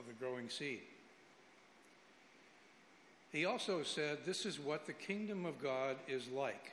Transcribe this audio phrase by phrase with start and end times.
[0.00, 0.80] of the growing seed.
[3.32, 6.72] He also said, This is what the kingdom of God is like.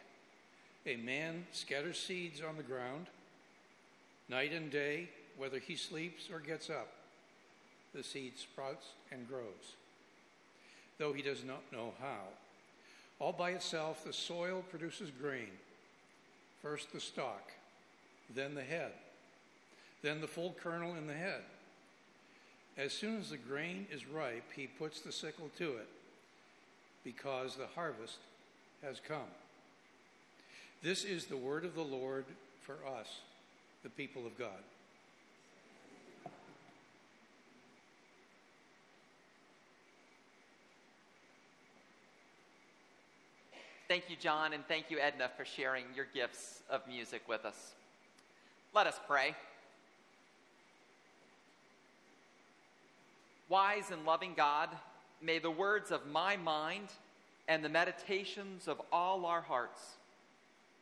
[0.85, 3.07] A man scatters seeds on the ground,
[4.29, 6.87] night and day, whether he sleeps or gets up.
[7.93, 9.75] The seed sprouts and grows,
[10.97, 12.21] though he does not know how.
[13.19, 15.51] All by itself, the soil produces grain
[16.61, 17.51] first the stalk,
[18.35, 18.91] then the head,
[20.01, 21.41] then the full kernel in the head.
[22.77, 25.87] As soon as the grain is ripe, he puts the sickle to it,
[27.03, 28.17] because the harvest
[28.83, 29.31] has come.
[30.83, 32.25] This is the word of the Lord
[32.61, 33.21] for us,
[33.81, 34.49] the people of God.
[43.87, 47.71] Thank you, John, and thank you, Edna, for sharing your gifts of music with us.
[48.75, 49.33] Let us pray.
[53.49, 54.69] Wise and loving God,
[55.21, 56.89] may the words of my mind
[57.47, 59.81] and the meditations of all our hearts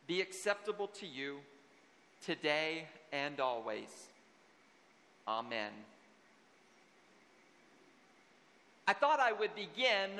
[0.06, 1.38] be acceptable to you
[2.24, 4.08] today and always.
[5.28, 5.70] Amen.
[8.88, 10.10] I thought I would begin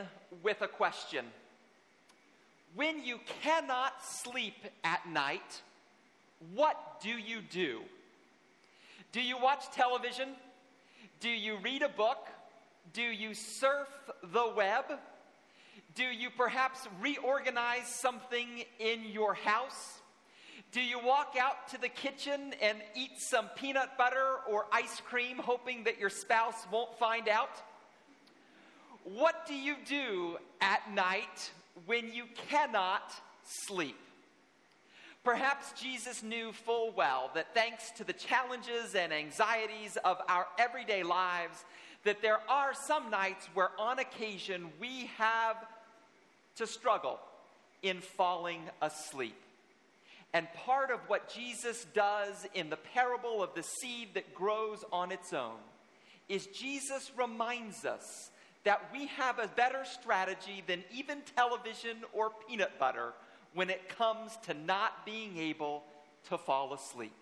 [0.43, 1.25] with a question
[2.77, 5.63] when you cannot sleep at night,
[6.55, 7.81] what do you do?
[9.13, 10.29] Do you watch television?
[11.21, 12.29] Do you read a book?
[12.93, 13.89] Do you surf
[14.23, 14.85] the web?
[15.95, 20.01] Do you perhaps reorganize something in your house?
[20.73, 25.39] Do you walk out to the kitchen and eat some peanut butter or ice cream,
[25.39, 27.63] hoping that your spouse won't find out?
[29.05, 31.51] What do you do at night
[31.85, 33.13] when you cannot
[33.47, 33.99] sleep.
[35.25, 41.03] Perhaps Jesus knew full well that thanks to the challenges and anxieties of our everyday
[41.03, 41.65] lives,
[42.07, 45.57] that there are some nights where on occasion we have
[46.57, 47.19] to struggle
[47.83, 49.37] in falling asleep.
[50.33, 55.11] And part of what Jesus does in the parable of the seed that grows on
[55.11, 55.59] its own
[56.29, 58.31] is Jesus reminds us
[58.65, 63.13] that we have a better strategy than even television or peanut butter
[63.55, 65.83] when it comes to not being able
[66.29, 67.15] to fall asleep.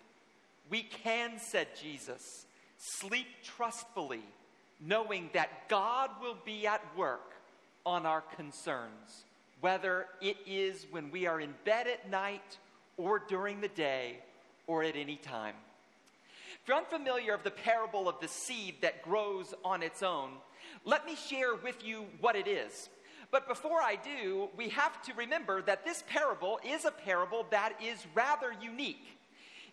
[0.69, 2.45] We can, said Jesus,
[2.77, 4.23] sleep trustfully,
[4.79, 7.33] knowing that God will be at work
[7.85, 9.25] on our concerns,
[9.61, 12.57] whether it is when we are in bed at night
[12.97, 14.17] or during the day
[14.67, 15.55] or at any time.
[16.61, 20.31] If you're unfamiliar of the parable of the seed that grows on its own,
[20.83, 22.89] let me share with you what it is.
[23.31, 27.73] But before I do, we have to remember that this parable is a parable that
[27.83, 29.17] is rather unique.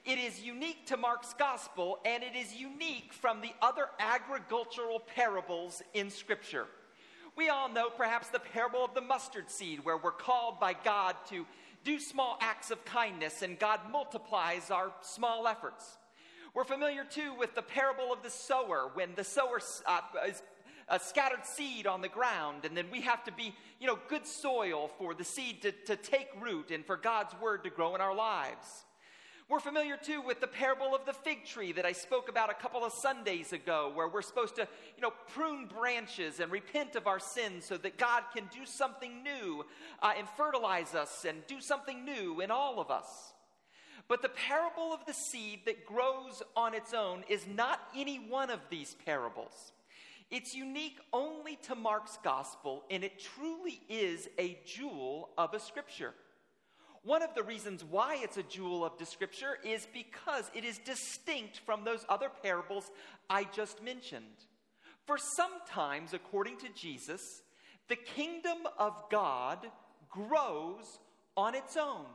[0.04, 5.80] It is unique to Mark's gospel, and it is unique from the other agricultural parables
[5.94, 6.66] in Scripture.
[7.36, 11.14] We all know perhaps the parable of the mustard seed, where we're called by God
[11.28, 11.46] to
[11.84, 15.98] do small acts of kindness, and God multiplies our small efforts.
[16.52, 20.42] We're familiar too with the parable of the sower, when the sower uh, is
[20.88, 24.26] a scattered seed on the ground, and then we have to be, you know, good
[24.26, 28.00] soil for the seed to, to take root and for God's word to grow in
[28.00, 28.84] our lives.
[29.52, 32.54] We're familiar too with the parable of the fig tree that I spoke about a
[32.54, 34.62] couple of Sundays ago, where we're supposed to,
[34.96, 39.22] you know, prune branches and repent of our sins so that God can do something
[39.22, 39.66] new
[40.00, 43.34] uh, and fertilize us and do something new in all of us.
[44.08, 48.48] But the parable of the seed that grows on its own is not any one
[48.48, 49.72] of these parables.
[50.30, 56.14] It's unique only to Mark's gospel, and it truly is a jewel of a scripture.
[57.04, 60.78] One of the reasons why it's a jewel of the scripture is because it is
[60.78, 62.90] distinct from those other parables
[63.28, 64.46] I just mentioned.
[65.04, 67.20] For sometimes, according to Jesus,
[67.88, 69.58] the kingdom of God
[70.10, 71.00] grows
[71.36, 72.06] on its own.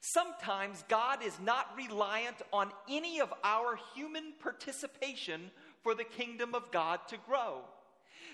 [0.00, 5.50] Sometimes God is not reliant on any of our human participation
[5.82, 7.64] for the kingdom of God to grow.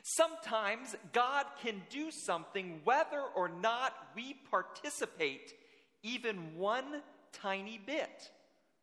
[0.02, 5.54] Sometimes God can do something whether or not we participate
[6.02, 7.02] even one
[7.32, 8.31] tiny bit.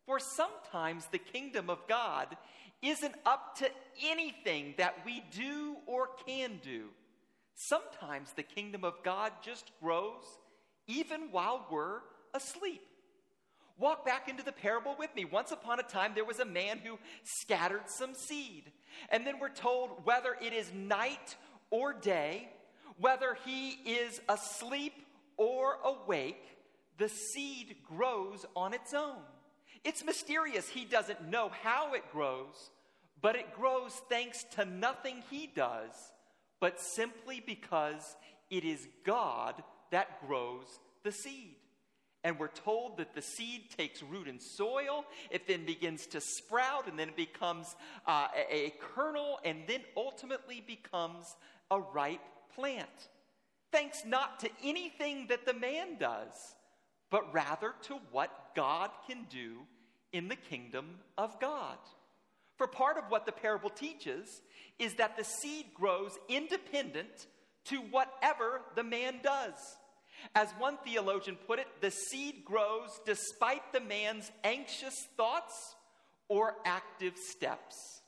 [0.05, 2.35] For sometimes the kingdom of God
[2.81, 3.69] isn't up to
[4.03, 6.89] anything that we do or can do.
[7.55, 10.23] Sometimes the kingdom of God just grows
[10.87, 11.99] even while we're
[12.33, 12.81] asleep.
[13.77, 15.25] Walk back into the parable with me.
[15.25, 18.71] Once upon a time, there was a man who scattered some seed.
[19.09, 21.35] And then we're told whether it is night
[21.71, 22.49] or day,
[22.99, 24.93] whether he is asleep
[25.37, 26.43] or awake,
[26.97, 29.17] the seed grows on its own.
[29.83, 30.69] It's mysterious.
[30.69, 32.69] He doesn't know how it grows,
[33.21, 35.91] but it grows thanks to nothing he does,
[36.59, 38.15] but simply because
[38.49, 40.67] it is God that grows
[41.03, 41.55] the seed.
[42.23, 46.87] And we're told that the seed takes root in soil, it then begins to sprout,
[46.87, 47.75] and then it becomes
[48.07, 51.35] uh, a, a kernel, and then ultimately becomes
[51.69, 52.21] a ripe
[52.55, 53.09] plant.
[53.71, 56.31] Thanks not to anything that the man does,
[57.09, 59.57] but rather to what God can do
[60.13, 61.77] in the kingdom of God.
[62.57, 64.41] For part of what the parable teaches
[64.79, 67.27] is that the seed grows independent
[67.65, 69.53] to whatever the man does.
[70.35, 75.75] As one theologian put it, the seed grows despite the man's anxious thoughts
[76.27, 78.01] or active steps,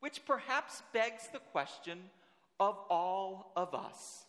[0.00, 1.98] which perhaps begs the question
[2.58, 4.26] of all of us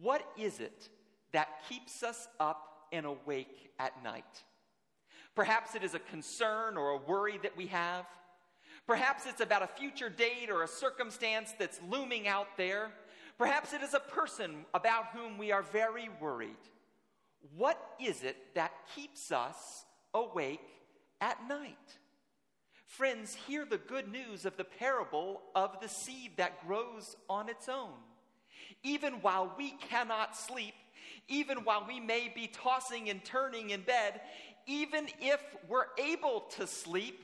[0.00, 0.88] what is it
[1.32, 4.44] that keeps us up and awake at night?
[5.34, 8.04] Perhaps it is a concern or a worry that we have.
[8.86, 12.90] Perhaps it's about a future date or a circumstance that's looming out there.
[13.38, 16.56] Perhaps it is a person about whom we are very worried.
[17.56, 20.60] What is it that keeps us awake
[21.20, 21.76] at night?
[22.84, 27.68] Friends, hear the good news of the parable of the seed that grows on its
[27.68, 27.92] own.
[28.82, 30.74] Even while we cannot sleep,
[31.28, 34.20] even while we may be tossing and turning in bed,
[34.66, 37.22] even if we're able to sleep,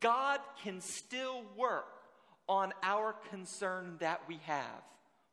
[0.00, 1.86] God can still work
[2.48, 4.82] on our concern that we have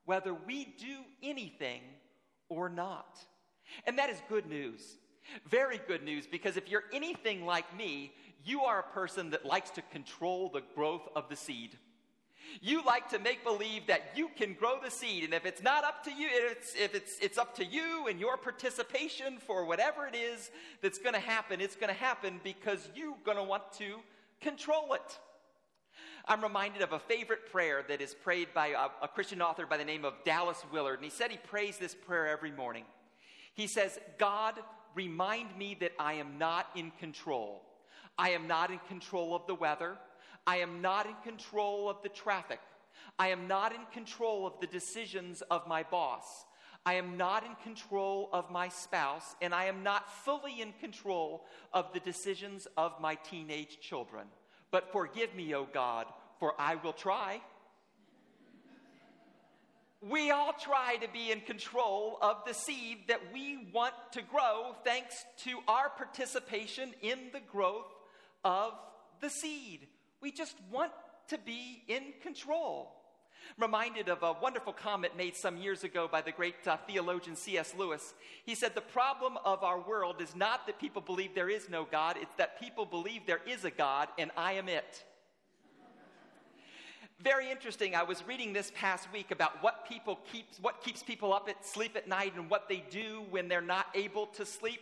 [0.07, 1.81] whether we do anything
[2.49, 3.19] or not.
[3.85, 4.81] And that is good news.
[5.49, 8.13] Very good news because if you're anything like me,
[8.45, 11.77] you are a person that likes to control the growth of the seed.
[12.61, 15.83] You like to make believe that you can grow the seed, and if it's not
[15.83, 20.07] up to you, it's, if it's, it's up to you and your participation for whatever
[20.07, 20.49] it is
[20.81, 23.97] that's going to happen, it's going to happen because you're going to want to
[24.39, 25.19] control it.
[26.29, 29.77] I'm reminded of a favorite prayer that is prayed by a, a, Christian author by
[29.77, 30.95] the name of Dallas Willard.
[30.95, 32.83] And he said he prays this prayer every morning.
[33.53, 34.55] He says, God,
[34.93, 37.61] remind me that I am not in control.
[38.17, 39.97] I am not in control of the weather.
[40.45, 42.59] I am not in control of the traffic.
[43.17, 46.45] I am not in control of the decisions of my boss.
[46.85, 51.45] I am not in control of my spouse, and I am not fully in control
[51.73, 54.27] of the decisions of my teenage children.
[54.71, 56.07] But forgive me, O God,
[56.39, 57.41] for I will try.
[60.01, 64.75] We all try to be in control of the seed that we want to grow
[64.83, 67.87] thanks to our participation in the growth
[68.43, 68.73] of
[69.21, 69.87] the seed.
[70.21, 70.91] We just want
[71.29, 72.96] to be in control.
[73.57, 77.73] Reminded of a wonderful comment made some years ago by the great uh, theologian C.S.
[77.77, 78.13] Lewis.
[78.45, 81.85] He said, The problem of our world is not that people believe there is no
[81.89, 85.03] God, it's that people believe there is a God and I am it.
[87.19, 87.95] Very interesting.
[87.95, 91.65] I was reading this past week about what people keeps what keeps people up at
[91.65, 94.81] sleep at night and what they do when they're not able to sleep.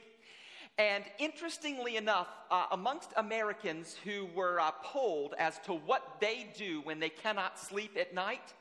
[0.78, 6.82] And interestingly enough, uh, amongst Americans who were uh, polled as to what they do
[6.82, 8.54] when they cannot sleep at night,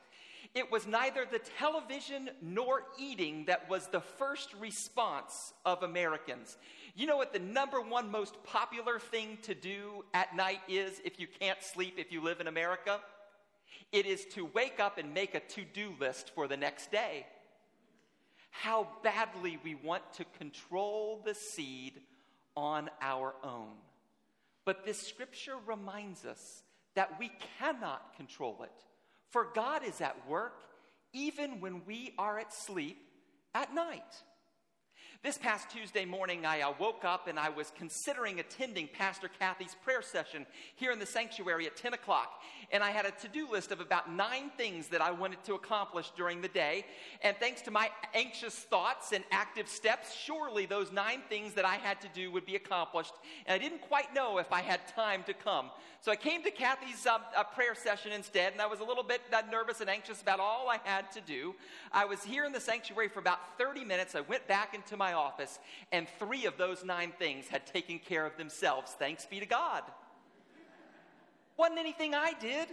[0.55, 6.57] it was neither the television nor eating that was the first response of Americans.
[6.95, 11.19] You know what the number one most popular thing to do at night is if
[11.19, 13.01] you can't sleep if you live in America?
[13.91, 17.27] It is to wake up and make a to do list for the next day.
[18.57, 22.01] How badly we want to control the seed
[22.57, 23.75] on our own.
[24.65, 26.63] But this scripture reminds us
[26.95, 28.71] that we cannot control it,
[29.29, 30.61] for God is at work
[31.13, 32.99] even when we are at sleep
[33.55, 34.23] at night.
[35.25, 39.75] This past Tuesday morning, I uh, woke up and I was considering attending Pastor Kathy's
[39.83, 40.45] prayer session
[40.77, 42.43] here in the sanctuary at 10 o'clock.
[42.71, 45.55] And I had a to do list of about nine things that I wanted to
[45.55, 46.85] accomplish during the day.
[47.23, 51.77] And thanks to my anxious thoughts and active steps, surely those nine things that I
[51.77, 53.15] had to do would be accomplished.
[53.47, 55.71] And I didn't quite know if I had time to come.
[56.03, 59.03] So I came to Kathy's um, uh, prayer session instead, and I was a little
[59.03, 61.55] bit uh, nervous and anxious about all I had to do.
[61.93, 64.15] I was here in the sanctuary for about 30 minutes.
[64.15, 65.59] I went back into my office,
[65.91, 68.93] and three of those nine things had taken care of themselves.
[68.99, 69.83] Thanks be to God.
[71.57, 72.69] Wasn't anything I did.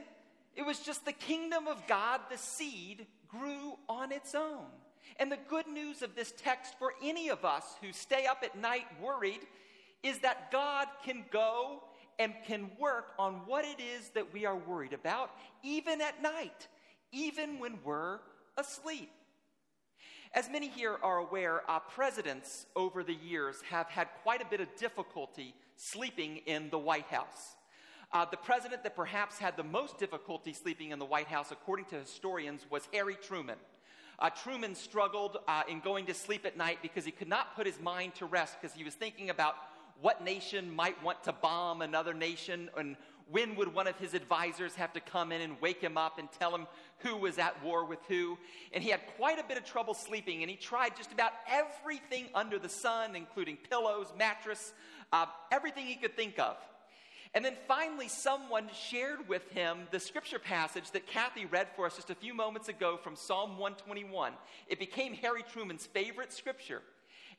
[0.55, 4.65] It was just the kingdom of God, the seed, grew on its own.
[5.17, 8.57] And the good news of this text for any of us who stay up at
[8.57, 9.41] night worried
[10.03, 11.83] is that God can go
[12.19, 15.31] and can work on what it is that we are worried about,
[15.63, 16.67] even at night,
[17.12, 18.19] even when we're
[18.57, 19.12] asleep.
[20.33, 24.61] As many here are aware, our presidents over the years have had quite a bit
[24.61, 27.57] of difficulty sleeping in the White House.
[28.13, 31.83] Uh, the president that perhaps had the most difficulty sleeping in the White House, according
[31.88, 33.57] to historians, was Harry Truman.
[34.19, 37.65] Uh, Truman struggled uh, in going to sleep at night because he could not put
[37.65, 39.55] his mind to rest because he was thinking about
[40.00, 42.95] what nation might want to bomb another nation and
[43.31, 46.29] when would one of his advisors have to come in and wake him up and
[46.39, 46.67] tell him
[47.00, 48.38] who was at war with who?
[48.73, 52.25] And he had quite a bit of trouble sleeping, and he tried just about everything
[52.35, 54.73] under the sun, including pillows, mattress,
[55.11, 56.57] uh, everything he could think of.
[57.33, 61.95] And then finally, someone shared with him the scripture passage that Kathy read for us
[61.95, 64.33] just a few moments ago from Psalm 121.
[64.67, 66.81] It became Harry Truman's favorite scripture.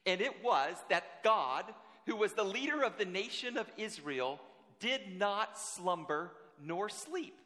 [0.06, 1.64] And it was that God,
[2.06, 4.40] who was the leader of the nation of Israel,
[4.82, 7.38] did not slumber nor sleep.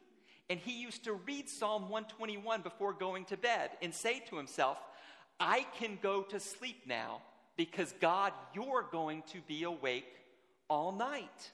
[0.49, 4.77] And he used to read Psalm 121 before going to bed and say to himself,
[5.39, 7.21] I can go to sleep now
[7.55, 10.15] because God, you're going to be awake
[10.67, 11.51] all night.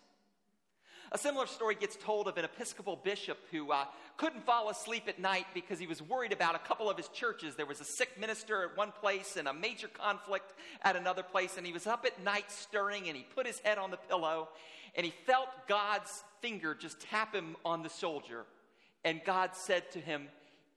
[1.14, 3.86] A similar story gets told of an Episcopal bishop who uh,
[4.18, 7.56] couldn't fall asleep at night because he was worried about a couple of his churches.
[7.56, 11.56] There was a sick minister at one place and a major conflict at another place,
[11.56, 14.50] and he was up at night stirring and he put his head on the pillow
[14.96, 18.46] and he felt God's finger just tap him on the shoulder.
[19.04, 20.30] And God said to him,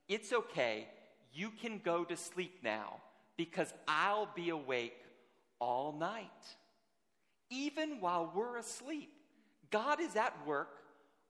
[0.07, 0.87] It's okay.
[1.33, 3.01] You can go to sleep now
[3.39, 4.99] because I'll be awake
[5.61, 6.27] all night.
[7.49, 9.16] Even while we're asleep,
[9.71, 10.71] God is at work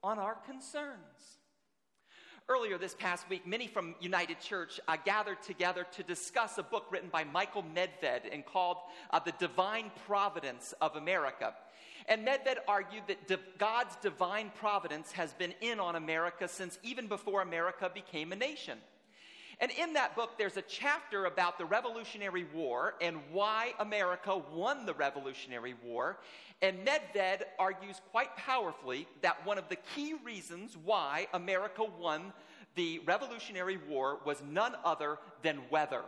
[0.02, 1.38] on our concerns.
[2.48, 6.86] Earlier this past week, many from United Church uh, gathered together to discuss a book
[6.92, 8.76] written by Michael Medved and called
[9.10, 11.54] uh, The Divine Providence of America.
[12.08, 17.42] And Medved argued that God's divine providence has been in on America since even before
[17.42, 18.78] America became a nation.
[19.58, 24.84] And in that book, there's a chapter about the Revolutionary War and why America won
[24.84, 26.18] the Revolutionary War.
[26.60, 32.34] And Medved argues quite powerfully that one of the key reasons why America won
[32.74, 36.02] the Revolutionary War was none other than weather.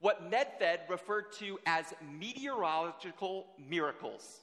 [0.00, 4.40] What Medved referred to as meteorological miracles.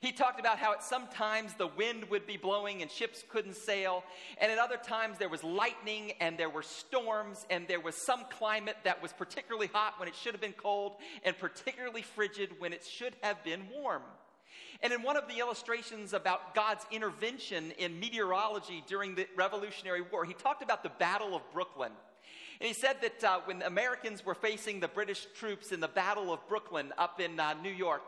[0.00, 4.04] He talked about how at sometimes the wind would be blowing and ships couldn't sail,
[4.40, 8.24] and at other times there was lightning and there were storms and there was some
[8.30, 12.72] climate that was particularly hot when it should have been cold and particularly frigid when
[12.72, 14.02] it should have been warm.
[14.80, 20.24] And in one of the illustrations about God's intervention in meteorology during the Revolutionary War,
[20.24, 21.90] he talked about the Battle of Brooklyn.
[22.60, 26.32] And he said that uh, when Americans were facing the British troops in the Battle
[26.32, 28.02] of Brooklyn up in uh, New York,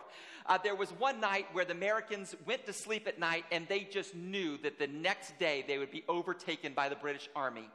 [0.46, 3.80] uh, there was one night where the Americans went to sleep at night and they
[3.84, 7.68] just knew that the next day they would be overtaken by the British Army.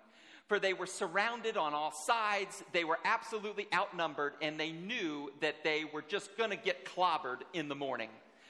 [0.47, 5.63] For they were surrounded on all sides, they were absolutely outnumbered, and they knew that
[5.63, 8.09] they were just going to get clobbered in the morning.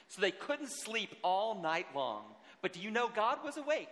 [0.10, 2.24] So they couldn't sleep all night long.
[2.62, 3.89] But do you know God was awake?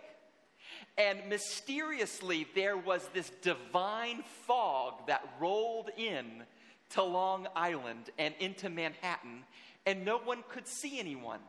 [0.96, 6.44] And mysteriously, there was this divine fog that rolled in
[6.90, 9.44] to Long Island and into Manhattan,
[9.86, 11.40] and no one could see anyone.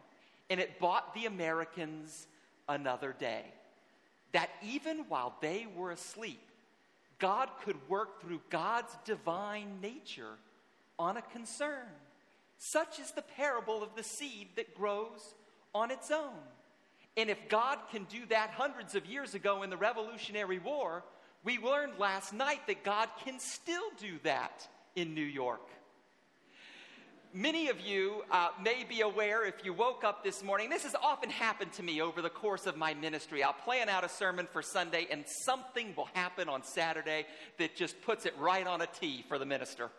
[0.50, 2.28] And it bought the Americans
[2.68, 3.46] another day.
[4.32, 6.42] That even while they were asleep,
[7.20, 10.38] God could work through God's divine nature
[11.00, 11.88] on a concern.
[12.58, 15.34] Such is the parable of the seed that grows
[15.74, 16.34] on its own.
[17.18, 21.04] And if God can do that hundreds of years ago in the Revolutionary War,
[21.44, 25.62] we learned last night that God can still do that in New York.
[27.34, 30.96] Many of you uh, may be aware if you woke up this morning, this has
[30.96, 33.44] often happened to me over the course of my ministry.
[33.44, 37.26] I'll plan out a sermon for Sunday, and something will happen on Saturday
[37.60, 39.90] that just puts it right on a tee for the minister.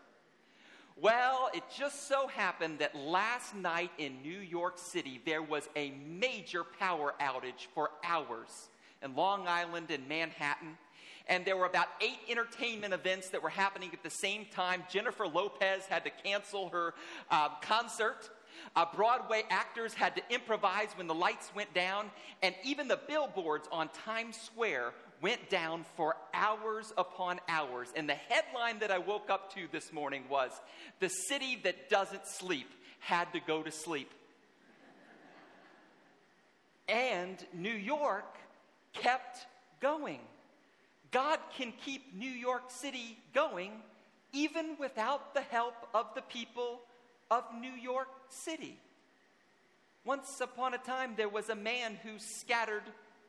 [0.98, 5.92] Well, it just so happened that last night in New York City, there was a
[6.06, 8.70] major power outage for hours
[9.02, 10.78] in Long Island and Manhattan
[11.28, 14.84] and there were about eight entertainment events that were happening at the same time.
[14.88, 16.94] Jennifer Lopez had to cancel her
[17.30, 18.30] uh, concert.
[18.74, 22.10] Uh, Broadway actors had to improvise when the lights went down,
[22.42, 27.92] and even the billboards on Times Square went down for hours upon hours.
[27.96, 30.50] And the headline that I woke up to this morning was
[31.00, 32.70] The city that doesn't sleep
[33.00, 34.10] had to go to sleep.
[36.88, 38.36] and New York
[38.92, 39.46] kept
[39.80, 40.20] going.
[41.10, 43.72] God can keep New York City going
[44.32, 46.80] even without the help of the people
[47.30, 48.78] of New York City.
[50.04, 52.82] Once upon a time, there was a man who scattered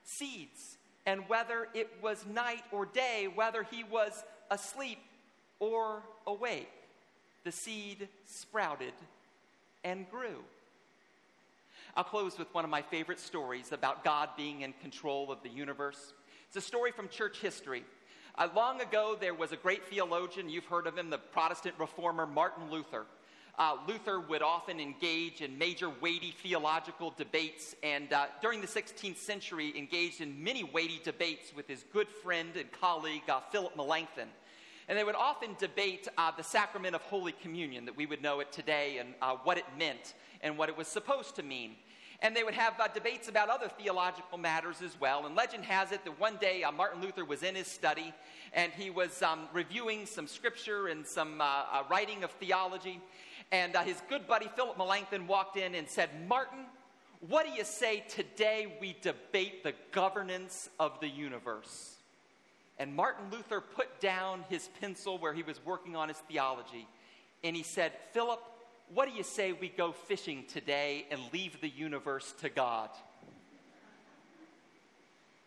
[0.04, 5.00] seeds, and whether it was night or day, whether he was asleep
[5.60, 6.70] or awake,
[7.46, 8.94] the seed sprouted
[9.86, 10.44] and grew.
[11.96, 15.50] I'll close with one of my favorite stories about God being in control of the
[15.50, 16.14] universe.
[16.48, 17.86] It's a story from church history.
[18.38, 22.28] Uh, long ago, there was a great theologian, you've heard of him, the Protestant reformer
[22.28, 23.06] Martin Luther.
[23.60, 29.18] Uh, Luther would often engage in major weighty theological debates, and uh, during the 16th
[29.18, 34.28] century, engaged in many weighty debates with his good friend and colleague uh, Philip Melanchthon.
[34.88, 38.42] And they would often debate uh, the sacrament of Holy Communion, that we would know
[38.42, 41.72] it today, and uh, what it meant and what it was supposed to mean.
[42.22, 45.26] And they would have uh, debates about other theological matters as well.
[45.26, 48.14] And legend has it that one day uh, Martin Luther was in his study
[48.54, 53.00] and he was um, reviewing some scripture and some uh, uh writing of theology.
[53.52, 56.66] And uh, his good buddy Philip Melanchthon walked in and said, Martin,
[57.22, 61.96] what do you say today we debate the governance of the universe?
[62.78, 66.88] And Martin Luther put down his pencil where he was working on his theology
[67.44, 68.42] and he said, Philip,
[68.94, 72.90] what do you say we go fishing today and leave the universe to God?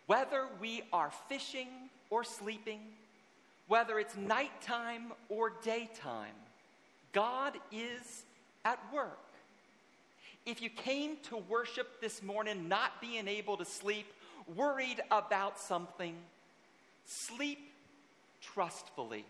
[0.07, 1.67] Whether we are fishing
[2.09, 2.81] or sleeping,
[3.67, 6.35] whether it's nighttime or daytime,
[7.13, 8.23] God is
[8.63, 9.19] at work.
[10.45, 14.07] If you came to worship this morning not being able to sleep,
[14.55, 16.15] worried about something,
[17.05, 17.59] sleep
[18.41, 19.25] trustfully.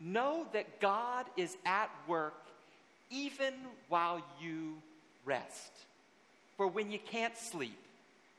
[0.00, 2.34] Know that God is at work
[3.10, 3.54] even
[3.88, 4.74] while you
[5.24, 5.72] rest.
[6.56, 7.78] For when you can't sleep,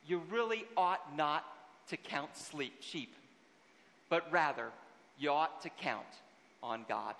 [0.06, 1.44] you really ought not
[1.88, 3.14] to count sleep sheep,
[4.08, 4.70] but rather
[5.18, 6.06] you ought to count
[6.62, 7.14] on God.